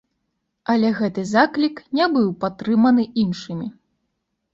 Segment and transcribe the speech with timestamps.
[0.73, 3.67] Але гэты заклік не быў падтрыманы іншымі.